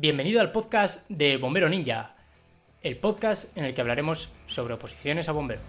[0.00, 2.14] Bienvenido al podcast de Bombero Ninja,
[2.82, 5.60] el podcast en el que hablaremos sobre oposiciones a bombero.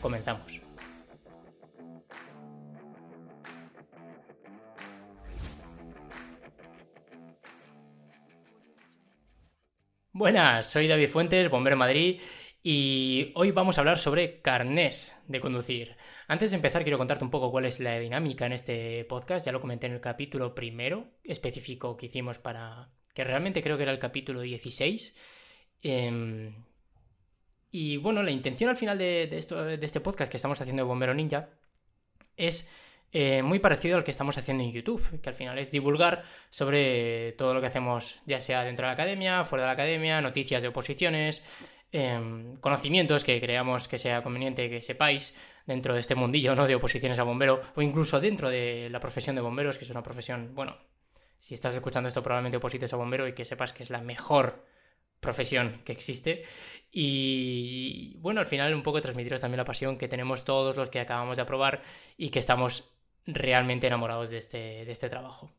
[0.00, 0.62] Comenzamos.
[10.12, 12.18] Buenas, soy David Fuentes, bombero Madrid,
[12.62, 15.98] y hoy vamos a hablar sobre carnés de conducir.
[16.28, 19.44] Antes de empezar, quiero contarte un poco cuál es la dinámica en este podcast.
[19.44, 22.88] Ya lo comenté en el capítulo primero específico que hicimos para.
[23.14, 25.14] Que realmente creo que era el capítulo 16.
[25.82, 26.52] Em,
[27.70, 29.28] y bueno, la intención al final de,
[29.82, 31.48] este podcast que estamos haciendo de Bombero Ninja
[32.36, 32.68] es
[33.12, 37.32] eh, muy parecido al que estamos haciendo en YouTube, que al final es divulgar sobre
[37.32, 40.62] todo lo que hacemos, ya sea dentro de la academia, fuera de la academia, noticias
[40.62, 41.42] de oposiciones,
[41.92, 45.34] em, conocimientos que creamos que sea conveniente que sepáis
[45.66, 46.66] dentro de este mundillo, ¿no?
[46.66, 50.02] De oposiciones a bombero, o incluso dentro de la profesión de bomberos, que es una
[50.02, 50.76] profesión, bueno,
[51.40, 54.66] si estás escuchando esto probablemente oposites a bombero y que sepas que es la mejor
[55.20, 56.44] profesión que existe.
[56.92, 61.00] Y bueno, al final un poco transmitiros también la pasión que tenemos todos los que
[61.00, 61.82] acabamos de aprobar
[62.18, 62.92] y que estamos
[63.26, 65.50] realmente enamorados de este, de este trabajo.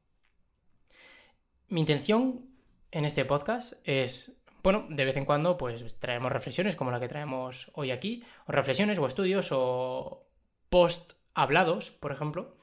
[1.68, 2.46] Mi intención
[2.92, 7.08] en este podcast es, bueno, de vez en cuando pues traemos reflexiones como la que
[7.08, 10.28] traemos hoy aquí, o reflexiones o estudios o
[10.70, 12.56] post hablados, por ejemplo.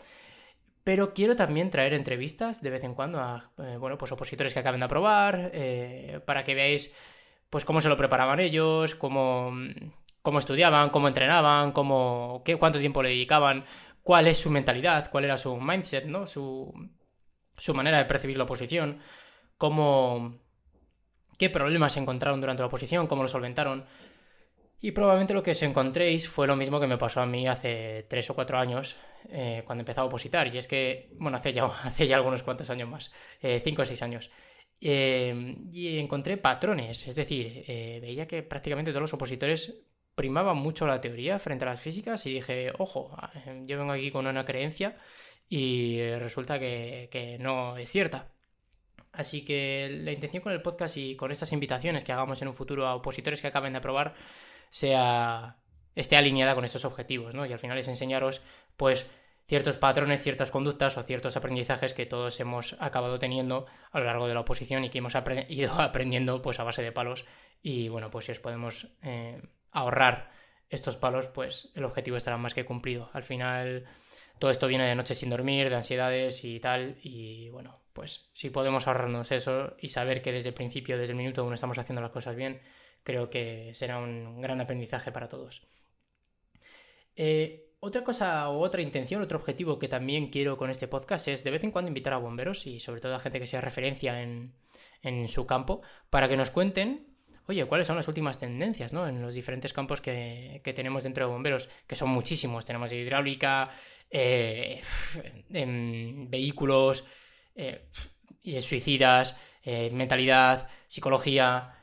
[0.88, 4.60] Pero quiero también traer entrevistas de vez en cuando a, eh, bueno, pues opositores que
[4.60, 6.94] acaben de aprobar, eh, para que veáis
[7.50, 9.52] pues cómo se lo preparaban ellos, cómo,
[10.22, 13.66] cómo estudiaban, cómo entrenaban, cómo, qué, cuánto tiempo le dedicaban
[14.02, 16.26] cuál es su mentalidad, cuál era su mindset, ¿no?
[16.26, 16.72] Su,
[17.58, 18.98] su manera de percibir la oposición,
[19.58, 20.38] cómo,
[21.36, 23.84] qué problemas encontraron durante la oposición, cómo lo solventaron.
[24.80, 28.06] Y probablemente lo que os encontréis fue lo mismo que me pasó a mí hace
[28.08, 28.96] tres o cuatro años,
[29.30, 30.54] eh, cuando empezaba a opositar.
[30.54, 33.12] Y es que, bueno, hace ya, hace ya algunos cuantos años más,
[33.42, 34.30] eh, cinco o seis años.
[34.80, 37.64] Eh, y encontré patrones, es decir,
[38.00, 39.82] veía que prácticamente todos los opositores
[40.14, 43.16] primaba mucho la teoría frente a las físicas y dije, ojo,
[43.66, 44.96] yo vengo aquí con una creencia
[45.48, 48.30] y resulta que, no es cierta.
[49.12, 52.54] Así que la intención con el podcast y con estas invitaciones que hagamos en un
[52.54, 54.14] futuro a opositores que acaben de aprobar
[54.70, 55.58] sea
[55.94, 57.44] esté alineada con estos objetivos, ¿no?
[57.44, 58.40] Y al final es enseñaros,
[58.76, 59.08] pues,
[59.48, 64.28] ciertos patrones, ciertas conductas o ciertos aprendizajes que todos hemos acabado teniendo a lo largo
[64.28, 65.14] de la oposición y que hemos
[65.48, 67.24] ido aprendiendo, pues, a base de palos.
[67.62, 69.42] Y bueno, pues si os podemos eh,
[69.72, 70.30] ahorrar
[70.70, 73.10] estos palos, pues el objetivo estará más que cumplido.
[73.12, 73.86] Al final,
[74.38, 78.50] todo esto viene de noches sin dormir, de ansiedades y tal, y bueno, pues si
[78.50, 82.02] podemos ahorrarnos eso y saber que desde el principio, desde el minuto uno estamos haciendo
[82.02, 82.60] las cosas bien,
[83.02, 85.62] creo que será un gran aprendizaje para todos.
[87.16, 91.44] Eh, otra cosa o otra intención, otro objetivo que también quiero con este podcast es
[91.44, 94.22] de vez en cuando invitar a bomberos y sobre todo a gente que sea referencia
[94.22, 94.52] en,
[95.02, 97.08] en su campo para que nos cuenten
[97.48, 99.08] oye, ¿cuáles son las últimas tendencias ¿no?
[99.08, 101.68] en los diferentes campos que, tenemos dentro de bomberos?
[101.86, 102.64] Que son muchísimos.
[102.64, 103.70] Tenemos hidráulica,
[104.10, 104.80] eh,
[105.48, 107.04] vehículos,
[107.54, 107.88] eh,
[108.60, 109.36] suicidas,
[109.92, 111.77] mentalidad, psicología,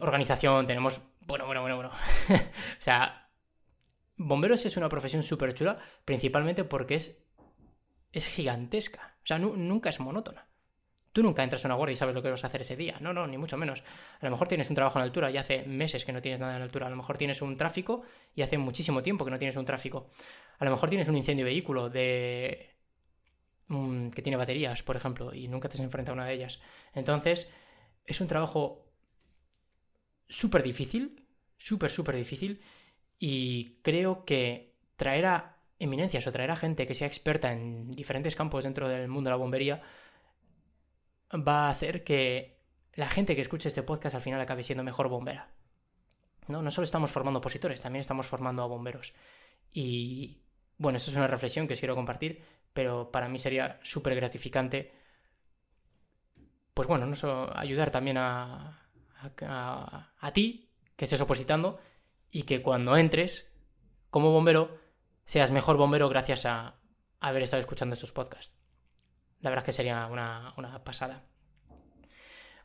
[0.00, 0.66] organización.
[0.66, 1.90] Tenemos, bueno, bueno, bueno, bueno.
[2.30, 3.28] o sea,
[4.16, 7.18] bomberos es una profesión súper chula, principalmente porque es,
[8.12, 9.16] es gigantesca.
[9.22, 10.46] O sea, nunca es monótona.
[11.12, 12.96] Tú nunca entras a una guardia y sabes lo que vas a hacer ese día.
[13.00, 13.82] No, no, ni mucho menos.
[14.20, 16.56] A lo mejor tienes un trabajo en altura y hace meses que no tienes nada
[16.56, 16.86] en altura.
[16.86, 18.02] A lo mejor tienes un tráfico
[18.36, 20.08] y hace muchísimo tiempo que no tienes un tráfico.
[20.58, 22.76] A lo mejor tienes un incendio de vehículo de...
[23.66, 26.60] Mm, que tiene baterías, por ejemplo, y nunca te has enfrentado a una de ellas.
[26.94, 27.50] Entonces,
[28.06, 28.89] es un trabajo
[30.30, 31.26] súper difícil,
[31.58, 32.62] súper, súper difícil,
[33.18, 38.36] y creo que traer a eminencias o traer a gente que sea experta en diferentes
[38.36, 39.82] campos dentro del mundo de la bombería
[41.34, 42.60] va a hacer que
[42.94, 45.48] la gente que escuche este podcast al final acabe siendo mejor bombera.
[46.48, 49.12] No, no solo estamos formando opositores, también estamos formando a bomberos.
[49.72, 50.42] Y
[50.78, 52.42] bueno, esto es una reflexión que os quiero compartir,
[52.72, 54.92] pero para mí sería súper gratificante,
[56.74, 58.89] pues bueno, no solo ayudar también a,
[59.42, 61.78] a, ti, que estés opositando,
[62.30, 63.52] y que cuando entres
[64.10, 64.78] como bombero,
[65.24, 66.80] seas mejor bombero gracias a
[67.20, 68.56] haber estado escuchando estos podcasts.
[69.40, 71.24] La verdad es que sería una, pasada.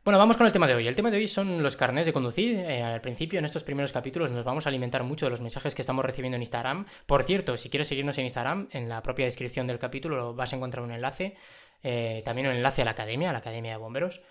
[0.04, 0.88] Bueno, vamos con el tema de hoy.
[0.88, 2.60] El tema de hoy son los carnés de conducir.
[2.60, 5.74] Eh, al principio, en estos primeros capítulos, nos vamos a alimentar mucho de los mensajes
[5.74, 6.86] que estamos recibiendo en Instagram.
[7.08, 10.58] Por cierto, si quieres seguirnos en Instagram, en la propia descripción del capítulo vas a
[10.58, 11.36] encontrar un enlace.
[11.82, 14.22] Eh, también un enlace a la academia, a la Academia de Bomberos,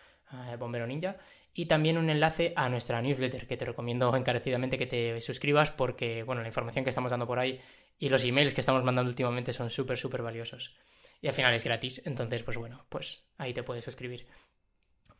[0.58, 1.16] Bombero Ninja.
[1.52, 6.22] Y también un enlace a nuestra newsletter, que te recomiendo encarecidamente que te suscribas porque,
[6.22, 7.60] bueno, la información que estamos dando por ahí
[7.98, 10.74] y los emails que estamos mandando últimamente son súper, súper valiosos
[11.24, 12.02] y al final es gratis.
[12.04, 14.26] Entonces, pues bueno, pues ahí te puedes suscribir.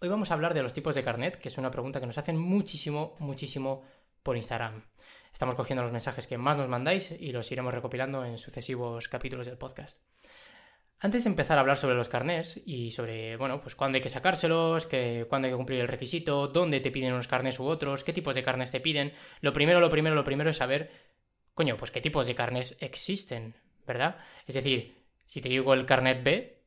[0.01, 2.19] Hoy vamos a hablar de los tipos de carnet, que es una pregunta que nos
[2.19, 3.83] hacen muchísimo, muchísimo
[4.23, 4.85] por Instagram.
[5.33, 9.47] Estamos cogiendo los mensajes que más nos mandáis y los iremos recopilando en sucesivos capítulos
[9.47, 10.03] del podcast.
[11.05, 14.09] Antes de empezar a hablar sobre los carnés y sobre, bueno, pues cuándo hay que
[14.09, 18.05] sacárselos, que, cuándo hay que cumplir el requisito, dónde te piden unos carnés u otros,
[18.05, 19.13] qué tipos de carnes te piden,
[19.43, 20.91] lo primero, lo primero, lo primero es saber,
[21.53, 23.55] coño, pues qué tipos de carnes existen,
[23.87, 24.17] ¿verdad?
[24.47, 24.97] Es decir,
[25.27, 26.65] si te digo el carnet B,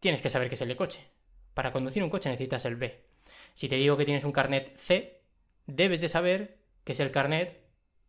[0.00, 1.08] tienes que saber qué es el de coche.
[1.54, 3.06] Para conducir un coche necesitas el B.
[3.54, 5.22] Si te digo que tienes un carnet C,
[5.64, 7.56] debes de saber que es el carnet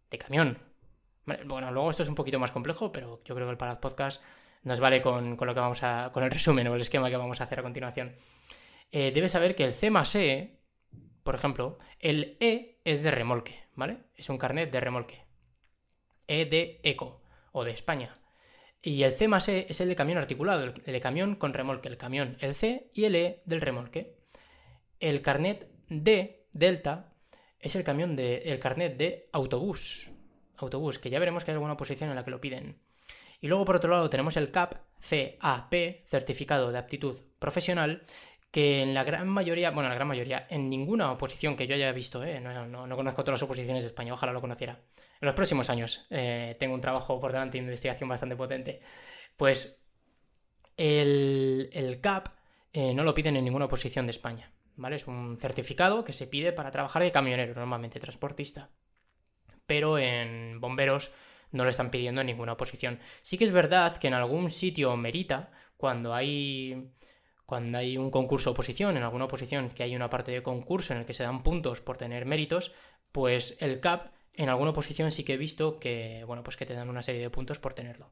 [0.10, 0.58] de camión.
[1.46, 4.24] Bueno, luego esto es un poquito más complejo, pero yo creo que el Parad Podcast
[4.63, 6.11] nos vale con, lo que vamos a.
[6.11, 8.15] con el resumen o el esquema que vamos a hacer a continuación.
[8.91, 10.59] Eh, debes saber que el C más E,
[11.23, 14.00] por ejemplo, el E es de remolque, ¿vale?
[14.15, 15.25] Es un carnet de remolque.
[16.27, 17.21] E de eco
[17.51, 18.19] o de España.
[18.81, 21.89] Y el C más E es el de camión articulado, el de camión con remolque,
[21.89, 24.17] el camión, el C y el E del remolque.
[25.00, 27.13] El carnet D, Delta,
[27.59, 30.11] es el camión de, el carnet de autobús.
[30.57, 32.79] Autobús, que ya veremos que hay alguna posición en la que lo piden.
[33.41, 35.74] Y luego por otro lado tenemos el CAP, CAP,
[36.06, 38.03] Certificado de Aptitud Profesional,
[38.51, 41.75] que en la gran mayoría, bueno, en la gran mayoría, en ninguna oposición que yo
[41.75, 42.39] haya visto, ¿eh?
[42.39, 44.80] no, conozco todas las oposiciones de España, ojalá lo conociera.
[45.21, 48.80] En los próximos años eh, tengo un trabajo por delante de investigación bastante potente.
[49.38, 49.83] Pues
[50.77, 52.30] el, el CAP
[52.74, 54.95] eh, no lo piden en ninguna oposición de España, ¿vale?
[54.95, 58.69] Es un certificado que se pide para trabajar de camionero, normalmente transportista.
[59.68, 61.12] Pero en bomberos
[61.51, 63.00] no lo están pidiendo en ninguna oposición.
[63.22, 66.92] Sí que es verdad que en algún sitio merita, cuando hay
[67.46, 71.00] cuando hay un concurso oposición, en alguna oposición que hay una parte de concurso en
[71.00, 72.72] el que se dan puntos por tener méritos,
[73.12, 76.75] pues el CAP en alguna oposición sí que he visto que, bueno, pues que te
[76.75, 78.12] dan una serie de puntos por tenerlo.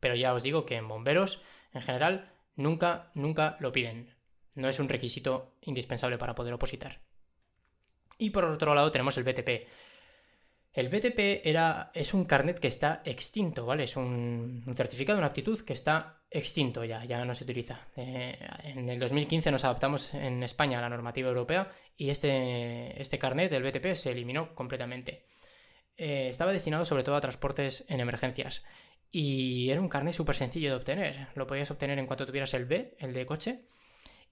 [0.00, 1.42] Pero ya os digo que en bomberos,
[1.72, 4.14] en general, nunca, nunca lo piden.
[4.56, 7.00] No es un requisito indispensable para poder opositar.
[8.18, 9.68] Y por otro lado tenemos el BTP.
[10.74, 13.84] El BTP era, es un carnet que está extinto, ¿vale?
[13.84, 17.86] Es un, certificado, una aptitud que está extinto ya, ya no se utiliza.
[17.96, 23.20] Eh, en el 2015 nos adaptamos en España a la normativa europea y este, este
[23.20, 25.22] carnet del BTP se eliminó completamente.
[25.96, 28.64] Eh, estaba destinado sobre todo a transportes en emergencias
[29.12, 31.28] y era un carnet súper sencillo de obtener.
[31.36, 33.64] Lo podías obtener en cuanto tuvieras el B, el de coche,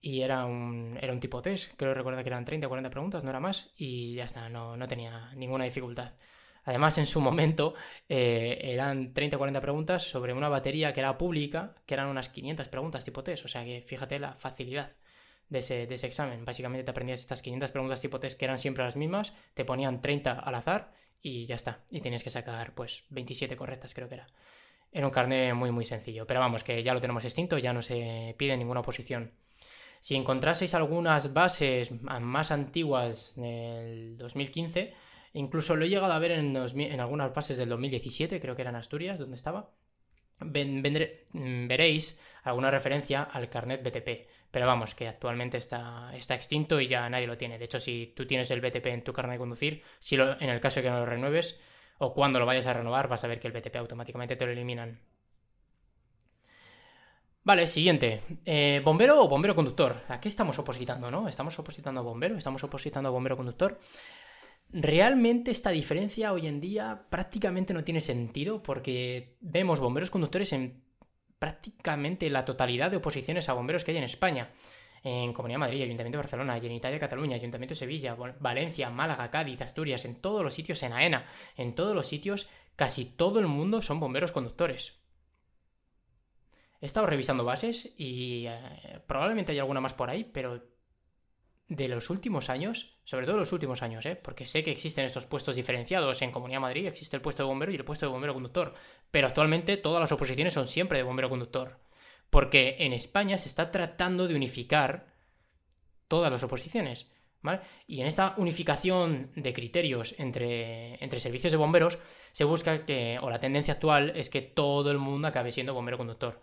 [0.02, 3.22] y era un, era un tipo test, creo recuerda que eran 30 o 40 preguntas,
[3.22, 6.12] no era más, y ya está, no, no tenía ninguna dificultad.
[6.64, 7.74] Además, en su momento
[8.08, 12.28] eh, eran 30 o 40 preguntas sobre una batería que era pública, que eran unas
[12.28, 14.90] 500 preguntas tipo test, o sea que fíjate la facilidad
[15.48, 16.44] de ese, de ese examen.
[16.44, 20.00] Básicamente te aprendías estas 500 preguntas tipo test que eran siempre las mismas, te ponían
[20.00, 24.16] 30 al azar y ya está, y tienes que sacar pues 27 correctas creo que
[24.16, 24.26] era.
[24.92, 27.82] Era un carnet muy muy sencillo, pero vamos, que ya lo tenemos extinto, ya no
[27.82, 29.32] se pide ninguna oposición.
[30.02, 34.92] Si encontraseis algunas bases más antiguas del 2015,
[35.34, 38.76] incluso lo he llegado a ver en, algunas bases del 2017, creo que era en
[38.76, 39.70] Asturias, donde estaba,
[40.40, 44.26] veréis alguna referencia al carnet BTP.
[44.50, 47.56] Pero vamos, que actualmente está, está extinto y ya nadie lo tiene.
[47.56, 50.60] De hecho, si tú tienes el BTP en tu carnet de conducir, si en el
[50.60, 51.60] caso de que no lo renueves
[51.98, 54.50] o cuando lo vayas a renovar, vas a ver que el BTP automáticamente te lo
[54.50, 54.98] eliminan.
[57.44, 58.22] Vale, siguiente.
[58.44, 60.00] Eh, ¿Bombero o bombero conductor?
[60.08, 61.26] ¿A qué estamos opositando, no?
[61.26, 62.36] ¿Estamos opositando a bombero?
[62.36, 63.80] ¿Estamos opositando a bombero conductor?
[64.70, 70.84] Realmente esta diferencia hoy en día prácticamente no tiene sentido porque vemos bomberos conductores en
[71.40, 74.52] prácticamente la totalidad de oposiciones a bomberos que hay en España.
[75.02, 79.32] En Comunidad de Madrid, Ayuntamiento de Barcelona, Generalitat de Cataluña, Ayuntamiento de Sevilla, Valencia, Málaga,
[79.32, 81.26] Cádiz, Asturias, en todos los sitios, en AENA,
[81.56, 85.01] en todos los sitios, casi todo el mundo son bomberos conductores.
[86.82, 90.64] He estado revisando bases y eh, probablemente hay alguna más por ahí, pero
[91.68, 94.16] de los últimos años, sobre todo los últimos años, ¿eh?
[94.16, 96.20] porque sé que existen estos puestos diferenciados.
[96.22, 98.74] En Comunidad Madrid existe el puesto de bombero y el puesto de bombero conductor,
[99.12, 101.78] pero actualmente todas las oposiciones son siempre de bombero conductor,
[102.30, 105.06] porque en España se está tratando de unificar
[106.08, 107.12] todas las oposiciones.
[107.42, 107.60] ¿Vale?
[107.88, 111.98] Y en esta unificación de criterios entre, entre, servicios de bomberos
[112.30, 115.98] se busca que, o la tendencia actual es que todo el mundo acabe siendo bombero
[115.98, 116.40] conductor.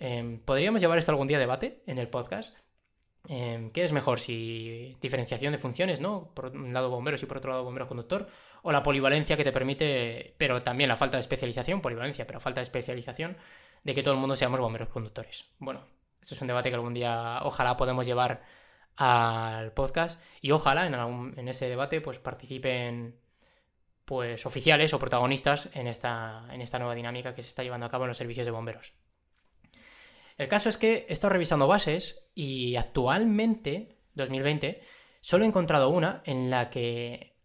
[0.00, 2.56] Em, Podríamos llevar esto algún día a debate en el podcast.
[3.28, 4.18] Em, ¿Qué es mejor?
[4.18, 6.32] Si diferenciación de funciones, ¿no?
[6.34, 8.26] Por un lado bomberos y por otro lado bomberos conductor.
[8.62, 12.60] O la polivalencia que te permite, pero también la falta de especialización, polivalencia, pero falta
[12.60, 13.36] de especialización,
[13.84, 15.54] de que todo el mundo seamos bomberos conductores.
[15.58, 15.84] Bueno,
[16.20, 18.42] esto es un debate que algún día ojalá podemos llevar
[18.96, 20.94] al podcast y ojalá en,
[21.38, 23.18] en ese debate pues participen
[24.04, 27.90] pues oficiales o protagonistas en esta, en esta nueva dinámica que se está llevando a
[27.90, 28.92] cabo en los servicios de bomberos.
[30.40, 34.80] El caso es que he estado revisando bases y actualmente, 2020,
[35.20, 37.36] solo he encontrado una en la que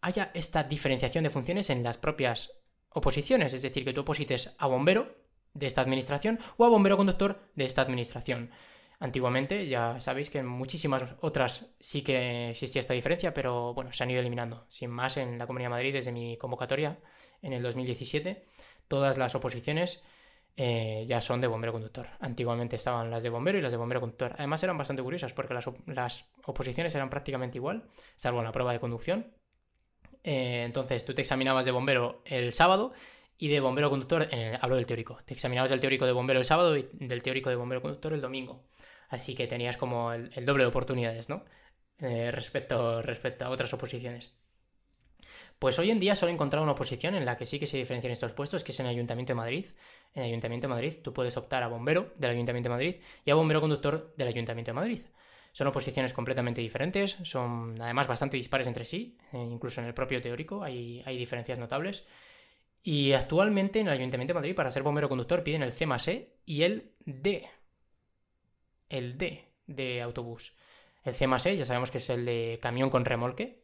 [0.00, 2.50] haya esta diferenciación de funciones en las propias
[2.88, 5.16] oposiciones, es decir, que tú oposites a bombero
[5.54, 8.50] de esta administración o a bombero conductor de esta administración.
[8.98, 14.02] Antiguamente ya sabéis que en muchísimas otras sí que existía esta diferencia, pero bueno, se
[14.02, 14.66] han ido eliminando.
[14.68, 16.98] Sin más, en la Comunidad de Madrid, desde mi convocatoria
[17.42, 18.44] en el 2017,
[18.88, 20.02] todas las oposiciones
[20.56, 22.08] eh, ya son de bombero conductor.
[22.20, 24.32] Antiguamente estaban las de bombero y las de bombero conductor.
[24.36, 28.80] Además eran bastante curiosas porque las, oposiciones eran prácticamente igual, salvo en la prueba de
[28.80, 29.32] conducción.
[30.22, 32.92] Eh, entonces tú te examinabas de bombero el sábado
[33.38, 36.44] y de bombero conductor, en hablo del teórico, te examinabas del teórico de bombero el
[36.44, 38.64] sábado y del teórico de bombero conductor el domingo.
[39.08, 41.44] Así que tenías como el, doble de oportunidades, ¿no?
[41.98, 44.34] Eh, respecto, respecto a otras oposiciones.
[45.60, 47.76] Pues hoy en día solo he encontrado una oposición en la que sí que se
[47.76, 49.66] diferencian estos puestos, que es en el Ayuntamiento de Madrid.
[50.14, 53.30] En el Ayuntamiento de Madrid tú puedes optar a bombero del Ayuntamiento de Madrid y
[53.30, 55.00] a bombero conductor del Ayuntamiento de Madrid.
[55.52, 60.22] Son oposiciones completamente diferentes, son además bastante dispares entre sí, eh, incluso en el propio
[60.22, 62.06] teórico hay, hay, diferencias notables.
[62.82, 66.08] Y actualmente en el Ayuntamiento de Madrid para ser bombero conductor piden el C más
[66.08, 67.46] E y el D
[68.88, 70.54] el D de autobús.
[71.04, 73.59] El C más E ya sabemos que es el de camión con remolque.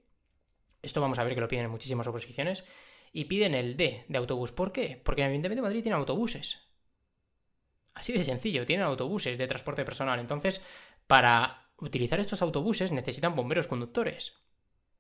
[0.83, 2.65] Esto vamos a ver que lo piden en muchísimas oposiciones.
[3.13, 4.53] Y piden el D de autobús.
[4.53, 5.01] ¿Por qué?
[5.03, 6.61] Porque el Ayuntamiento de Madrid tienen autobuses.
[7.95, 10.21] Así de sencillo, tienen autobuses de transporte personal.
[10.21, 10.63] Entonces,
[11.07, 14.35] para utilizar estos autobuses necesitan bomberos conductores.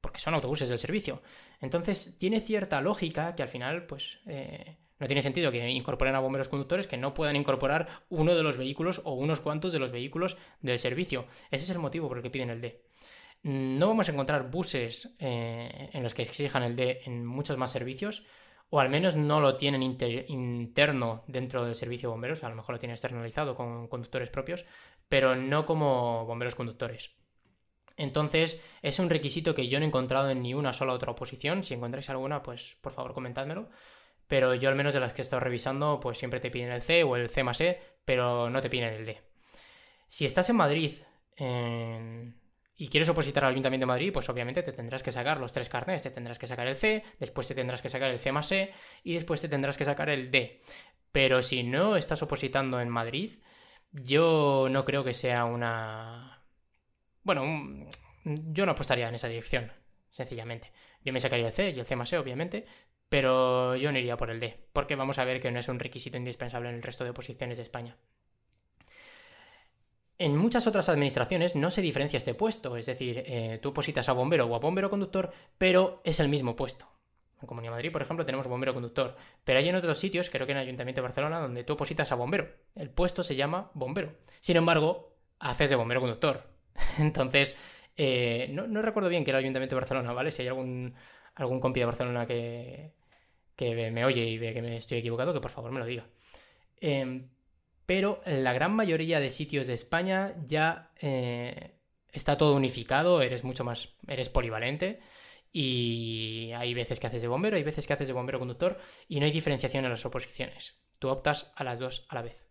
[0.01, 1.23] Porque son autobuses del servicio.
[1.61, 6.21] Entonces, tiene cierta lógica que al final, pues, eh, no tiene sentido que incorporen a
[6.21, 9.93] bomberos conductores que no puedan incorporar uno de los vehículos o unos cuantos de los
[9.93, 11.27] vehículos del servicio.
[11.51, 12.83] Ese es el motivo por el que piden el D.
[13.47, 17.71] No vamos a encontrar buses eh, en los que exijan el D en muchos más
[17.71, 18.25] servicios,
[18.71, 22.75] o al menos no lo tienen interno dentro del servicio de bomberos, a lo mejor
[22.75, 24.65] lo tienen externalizado con conductores propios,
[25.09, 27.13] pero no como bomberos conductores.
[27.97, 31.63] Entonces, es un requisito que yo no he encontrado en ni una sola otra oposición.
[31.63, 33.69] Si encontráis alguna, pues por favor comentádmelo
[34.29, 36.83] pero yo al menos de las que he estado revisando, pues siempre te piden el
[36.83, 39.23] C o el C más E, pero no te piden el D.
[40.09, 40.95] Si estás en Madrid
[42.77, 45.69] y quieres opositar al Ayuntamiento de Madrid, pues obviamente te tendrás que sacar los tres
[45.69, 48.53] carnets, te tendrás que sacar el C, después te tendrás que sacar el C más
[48.53, 50.61] E y después te tendrás que sacar el D.
[51.11, 53.31] Pero si no estás opositando en Madrid,
[53.93, 56.45] yo no creo que sea una...
[57.23, 57.45] Bueno,
[58.25, 59.73] yo no apostaría en esa dirección,
[60.11, 60.71] sencillamente.
[61.03, 62.67] Yo me sacaría el C y el C más E, obviamente,
[63.09, 65.79] pero yo no iría por el D, porque vamos a ver que no es un
[65.79, 67.97] requisito indispensable en el resto de oposiciones de España.
[70.19, 74.13] En muchas otras administraciones no se diferencia este puesto, es decir, eh, tú opositas a
[74.13, 76.89] bombero o a bombero conductor, pero es el mismo puesto.
[77.43, 80.53] En Comunidad Madrid, por ejemplo, tenemos bombero conductor, pero hay en otros sitios, creo que
[80.53, 82.49] en el Ayuntamiento de Barcelona, donde tú opositas a bombero.
[82.75, 84.15] El puesto se llama bombero.
[84.41, 86.45] Sin embargo, haces de bombero conductor.
[86.99, 87.55] Entonces,
[87.97, 90.31] eh, no, recuerdo bien que era el Ayuntamiento de Barcelona, ¿vale?
[90.31, 90.95] Si hay algún,
[91.35, 92.93] algún compi de Barcelona que,
[93.55, 96.07] que me oye y ve que me estoy equivocado, que por favor me lo diga.
[96.81, 97.29] Em,
[97.87, 101.79] pero en la gran mayoría de sitios de España ya eh,
[102.13, 105.01] está todo unificado, eres mucho más, eres polivalente
[105.53, 108.79] y hay veces que haces de bombero, hay veces que haces de bombero conductor
[109.09, 110.79] y no hay diferenciación en las oposiciones.
[110.99, 112.47] Tú optas a las dos a la vez.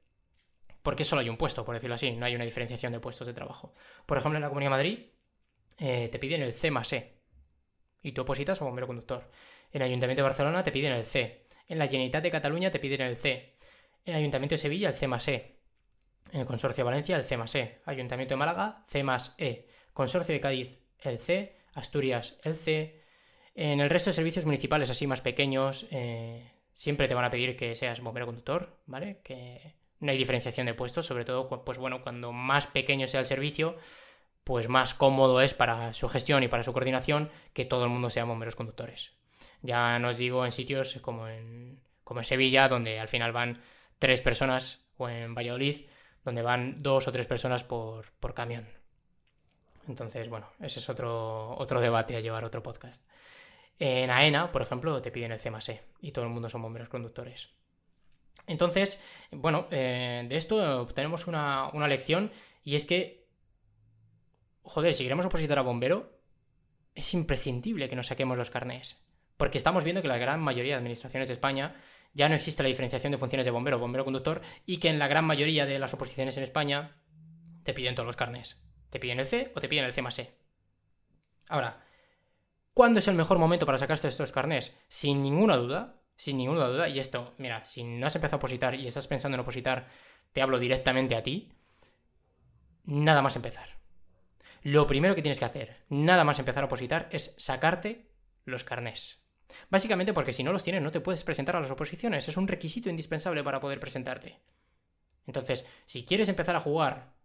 [0.81, 3.33] Porque solo hay un puesto, por decirlo así, no hay una diferenciación de puestos de
[3.33, 3.73] trabajo.
[4.05, 4.99] Por ejemplo, en la Comunidad de Madrid
[5.79, 7.15] eh, te piden el C más E,
[8.03, 9.29] y tú opositas a bombero conductor.
[9.71, 11.47] En el Ayuntamiento de Barcelona te piden el C.
[11.67, 13.55] En la Generalitat de Cataluña te piden el C.
[14.05, 15.59] El Ayuntamiento de Sevilla el C más E.
[16.31, 17.81] En el Consorcio de Valencia el C más E.
[17.85, 19.67] Ayuntamiento de Málaga C más E.
[19.93, 21.57] Consorcio de Cádiz el C.
[21.73, 23.01] Asturias el C.
[23.55, 27.57] En el resto de servicios municipales así más pequeños eh, siempre te van a pedir
[27.57, 29.21] que seas bombero conductor, ¿vale?
[29.23, 33.25] Que no hay diferenciación de puestos, sobre todo pues bueno, cuando más pequeño sea el
[33.25, 33.77] servicio,
[34.43, 38.09] pues más cómodo es para su gestión y para su coordinación que todo el mundo
[38.09, 39.13] sea bomberos conductores.
[39.61, 43.61] Ya no os digo en sitios como en, como en Sevilla, donde al final van
[43.99, 45.85] tres personas, o en Valladolid,
[46.23, 48.67] donde van dos o tres personas por, camión.
[49.87, 53.07] Entonces, bueno, ese es otro, otro debate a llevar otro podcast.
[53.77, 56.89] En AENA, por ejemplo, te piden el C e y todo el mundo son bomberos
[56.89, 57.49] conductores.
[58.47, 62.31] Entonces, bueno, eh, de esto tenemos una, una lección
[62.63, 63.25] y es que
[64.65, 66.11] joder, si queremos opositar a bombero,
[66.95, 68.97] es imprescindible que nos saquemos los carnés.
[69.37, 71.75] Porque estamos viendo que la gran mayoría de administraciones de España
[72.15, 75.07] ya no existe la diferenciación de funciones de bombero, bombero conductor, y que en la
[75.07, 76.97] gran mayoría de las oposiciones en España
[77.63, 78.65] te piden todos los carnés.
[78.89, 80.33] Te piden el C o te piden el C más E.
[81.49, 81.85] Ahora,
[82.73, 84.73] ¿cuándo es el mejor momento para sacarse estos carnés?
[84.87, 88.75] Sin ninguna duda, sin ninguna duda, y esto, mira, si no has empezado a opositar
[88.75, 89.89] y estás pensando en opositar,
[90.31, 91.51] te hablo directamente a ti,
[92.85, 93.67] nada más empezar.
[94.63, 98.09] Lo primero que tienes que hacer, nada más empezar a opositar, es sacarte
[98.45, 99.24] los carnés.
[99.69, 102.47] Básicamente porque si no los tienes no te puedes presentar a las oposiciones, es un
[102.47, 104.39] requisito indispensable para poder presentarte.
[105.27, 107.15] Entonces, si quieres empezar a jugar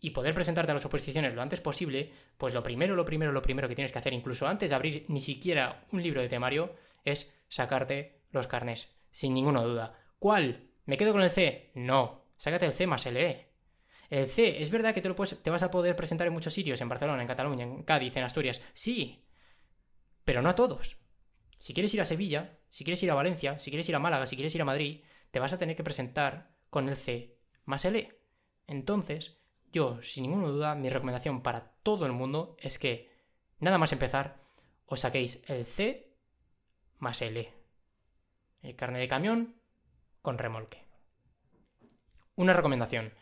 [0.00, 3.42] y poder presentarte a las oposiciones lo antes posible, pues lo primero, lo primero, lo
[3.42, 6.74] primero que tienes que hacer, incluso antes de abrir ni siquiera un libro de temario,
[7.04, 9.98] es sacarte los carnés, sin ninguna duda.
[10.18, 10.70] ¿Cuál?
[10.86, 11.70] ¿Me quedo con el C?
[11.74, 13.54] No, sácate el C más el E.
[14.10, 16.52] El C, es verdad que te, lo puedes, te vas a poder presentar en muchos
[16.52, 19.24] sitios, en Barcelona, en Cataluña, en Cádiz, en Asturias, sí,
[20.24, 20.98] pero no a todos.
[21.64, 24.26] Si quieres ir a Sevilla, si quieres ir a Valencia, si quieres ir a Málaga,
[24.26, 27.86] si quieres ir a Madrid, te vas a tener que presentar con el C más
[27.86, 28.20] el E.
[28.66, 29.40] Entonces,
[29.72, 33.10] yo, sin ninguna duda, mi recomendación para todo el mundo es que,
[33.60, 34.42] nada más empezar,
[34.84, 36.14] os saquéis el C
[36.98, 37.54] más el E.
[38.60, 39.58] El carne de camión
[40.20, 40.84] con remolque.
[42.34, 43.14] Una recomendación.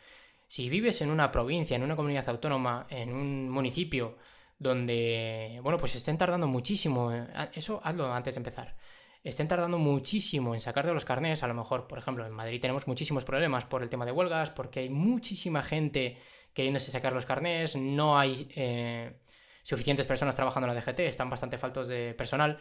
[0.49, 4.18] Si vives en una provincia, en una comunidad autónoma, en un municipio
[4.62, 8.76] donde, bueno, pues estén tardando muchísimo, eh, eso hazlo antes de empezar,
[9.25, 12.61] estén tardando muchísimo en sacar de los carnés, a lo mejor, por ejemplo, en Madrid
[12.61, 16.16] tenemos muchísimos problemas por el tema de huelgas, porque hay muchísima gente
[16.52, 19.21] queriéndose sacar los carnés, no hay eh,
[19.62, 22.59] suficientes personas trabajando en la DGT, están bastante faltos de personal.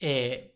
[0.00, 0.54] Eh,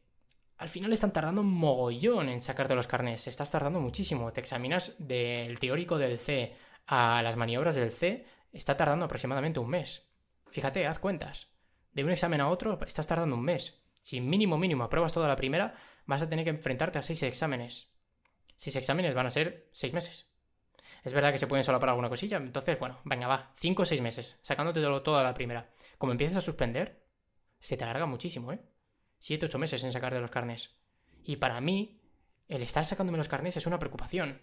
[0.58, 4.32] al final están tardando un mogollón en sacarte los carnés, estás tardando muchísimo.
[4.32, 6.54] Te examinas del teórico del C
[6.86, 10.09] a las maniobras del C, está tardando aproximadamente un mes.
[10.50, 11.54] Fíjate, haz cuentas.
[11.92, 13.82] De un examen a otro estás tardando un mes.
[14.00, 15.74] Si mínimo mínimo apruebas toda la primera,
[16.06, 17.90] vas a tener que enfrentarte a seis exámenes.
[18.56, 20.26] Seis exámenes van a ser seis meses.
[21.04, 24.00] Es verdad que se pueden solapar alguna cosilla, entonces, bueno, venga, va, cinco o seis
[24.00, 25.70] meses, sacándote toda la primera.
[25.98, 27.06] Como empieces a suspender,
[27.58, 28.60] se te alarga muchísimo, ¿eh?
[29.18, 30.80] Siete, ocho meses en sacar de los carnes.
[31.24, 32.00] Y para mí,
[32.48, 34.42] el estar sacándome los carnes es una preocupación.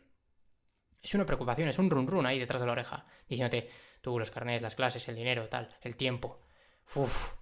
[1.01, 3.70] Es una preocupación, es un run run ahí detrás de la oreja, diciéndote,
[4.01, 6.39] tú, los carnés, las clases, el dinero, tal, el tiempo.
[6.96, 7.34] Uf.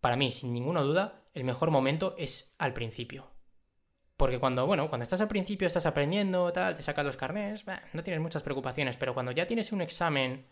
[0.00, 3.30] Para mí, sin ninguna duda, el mejor momento es al principio.
[4.16, 8.02] Porque cuando, bueno, cuando estás al principio, estás aprendiendo, tal, te sacas los carnés, no
[8.02, 10.46] tienes muchas preocupaciones, pero cuando ya tienes un examen,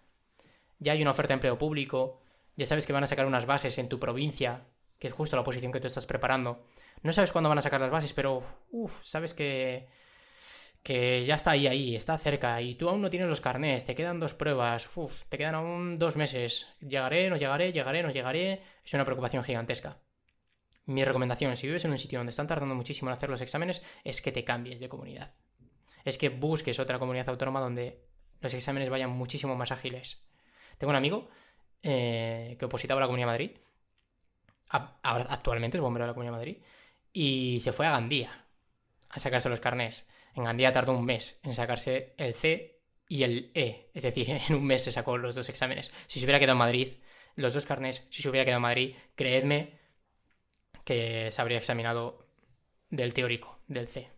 [0.78, 2.20] ya hay una oferta de empleo público,
[2.56, 4.66] ya sabes que van a sacar unas bases en tu provincia,
[4.98, 6.64] que es justo la posición que tú estás preparando.
[7.02, 9.88] No sabes cuándo van a sacar las bases, pero uf, sabes que
[10.88, 13.94] que ya está ahí, ahí, está cerca, y tú aún no tienes los carnés, te
[13.94, 18.62] quedan dos pruebas, uf, te quedan aún dos meses, llegaré, no llegaré, llegaré, no llegaré,
[18.82, 19.98] es una preocupación gigantesca.
[20.86, 23.82] Mi recomendación, si vives en un sitio donde están tardando muchísimo en hacer los exámenes,
[24.02, 25.30] es que te cambies de comunidad.
[26.06, 28.06] Es que busques otra comunidad autónoma donde
[28.40, 30.22] los exámenes vayan muchísimo más ágiles.
[30.78, 31.28] Tengo un amigo
[31.82, 33.50] eh, que opositaba a la Comunidad de Madrid,
[34.70, 36.56] ahora actualmente es bombero de la Comunidad de Madrid,
[37.12, 38.46] y se fue a Gandía
[39.10, 40.08] a sacarse los carnés.
[40.38, 43.90] En Gandía tardó un mes en sacarse el C y el E.
[43.92, 45.90] Es decir, en un mes se sacó los dos exámenes.
[46.06, 46.88] Si se hubiera quedado en Madrid,
[47.34, 49.80] los dos carnés, si se hubiera quedado en Madrid, creedme
[50.84, 52.28] que se habría examinado
[52.88, 54.10] del teórico, del C.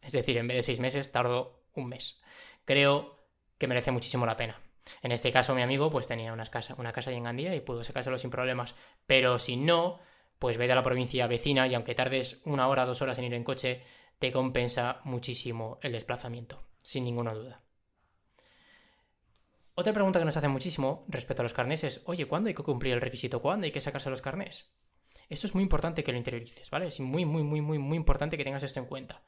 [0.00, 2.22] Es decir, en vez de seis meses, tardó un mes.
[2.64, 3.18] Creo
[3.58, 4.58] que merece muchísimo la pena.
[5.02, 7.84] En este caso, mi amigo, pues tenía una casa, una casa en Gandía y pudo
[7.84, 8.74] sacárselo sin problemas.
[9.06, 10.00] Pero si no,
[10.38, 13.34] pues vete a la provincia vecina y aunque tardes una hora, dos horas en ir
[13.34, 13.82] en coche,
[14.20, 17.62] te compensa muchísimo el desplazamiento, sin ninguna duda.
[19.74, 22.62] Otra pregunta que nos hace muchísimo respecto a los carnés es, oye, ¿cuándo hay que
[22.62, 23.40] cumplir el requisito?
[23.40, 24.76] ¿Cuándo hay que sacarse los carnés?
[25.30, 26.88] Esto es muy importante que lo interiorices, ¿vale?
[26.88, 29.22] Es muy, muy, muy, muy, muy importante que tengas esto en cuenta.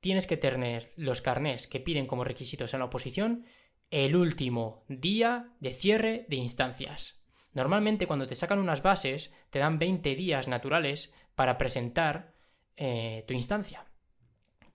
[0.00, 3.44] Tienes que tener los carnés que piden como requisitos en la oposición
[3.90, 7.20] el último día de cierre de instancias.
[7.52, 12.32] Normalmente cuando te sacan unas bases te dan 20 días naturales para presentar
[12.78, 13.89] eh, tu instancia.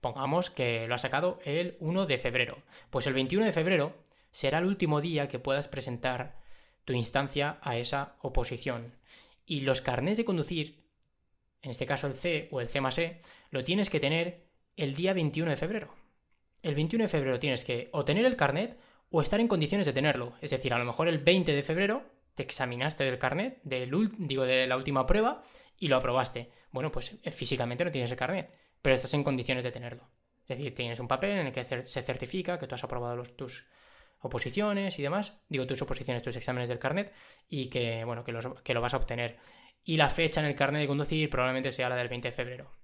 [0.06, 2.62] Pongamos que lo ha sacado el 1 de febrero.
[2.90, 3.96] Pues el 21 de febrero
[4.30, 6.36] será el último día que puedas presentar
[6.84, 8.94] tu instancia a esa oposición.
[9.46, 10.84] Y los carnés de conducir,
[11.60, 13.18] en este caso el C o el C más E,
[13.50, 15.92] lo tienes que tener el día 21 de febrero.
[16.62, 18.78] El 21 de febrero tienes que o tener el carnet
[19.10, 20.34] o estar en condiciones de tenerlo.
[20.40, 22.04] Es decir, a lo mejor el 20 de febrero
[22.36, 25.42] te examinaste del carnet, del, digo, de la última prueba,
[25.80, 26.52] y lo aprobaste.
[26.70, 30.08] Bueno, pues eh, físicamente no tienes el carnet pero estás en condiciones de tenerlo.
[30.42, 33.66] Es decir, tienes un papel en el que se certifica que tú has aprobado tus
[34.20, 37.12] oposiciones y demás, digo tus oposiciones, tus exámenes del carnet,
[37.48, 39.38] y que, bueno, que, que lo vas a obtener.
[39.82, 42.76] Y la fecha en el carnet de conducir probablemente sea la del 20 de febrero.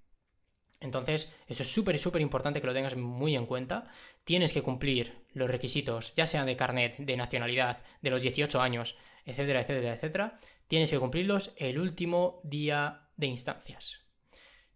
[0.80, 3.86] Entonces, eso es súper, súper importante que lo tengas muy en cuenta.
[4.24, 8.96] Tienes que cumplir los requisitos, ya sean de carnet, de nacionalidad, de los 18 años,
[9.24, 10.36] etcétera, etcétera, etcétera.
[10.66, 14.01] Tienes que cumplirlos el último día de instancias.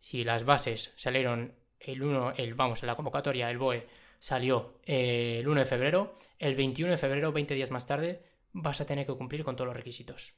[0.07, 3.89] Si las bases salieron el 1, el, vamos, la convocatoria, el BOE
[4.21, 8.81] salió eh, el 1 de febrero, el 21 de febrero, 20 días más tarde, vas
[8.81, 10.35] a tener que cumplir con todos los requisitos.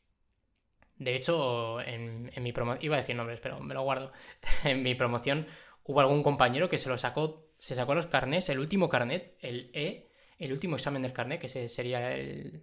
[0.97, 4.11] De hecho, en, mi promoción, iba a decir nombres, pero me lo guardo.
[4.65, 5.47] en mi promoción
[5.85, 9.71] hubo algún compañero que se lo sacó, se sacó los carnets, el último carnet, el
[9.75, 12.17] E, el último examen del carnet, que sería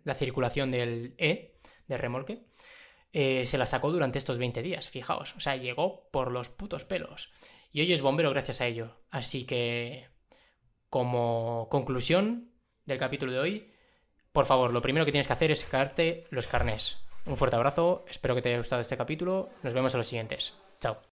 [0.04, 1.54] la circulación del E,
[1.88, 2.48] del remolque,
[3.18, 5.36] eh, se la sacó durante estos 20 días, fijaos.
[5.38, 7.32] O sea, llegó por los putos pelos.
[7.72, 8.98] Y hoy es bombero gracias a ello.
[9.10, 10.10] Así que,
[10.90, 12.52] como conclusión
[12.84, 13.72] del capítulo de hoy,
[14.34, 17.06] por favor, lo primero que tienes que hacer es sacarte los carnés.
[17.26, 20.54] Un fuerte abrazo, espero que te haya gustado este capítulo, nos vemos en los siguientes.
[20.82, 20.98] Chao.